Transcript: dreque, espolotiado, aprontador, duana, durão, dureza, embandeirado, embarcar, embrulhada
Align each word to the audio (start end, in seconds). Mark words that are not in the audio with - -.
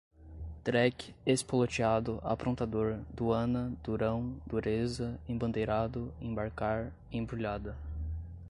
dreque, 0.63 1.13
espolotiado, 1.27 2.19
aprontador, 2.23 3.01
duana, 3.13 3.71
durão, 3.83 4.41
dureza, 4.47 5.19
embandeirado, 5.29 6.11
embarcar, 6.19 6.91
embrulhada 7.11 7.77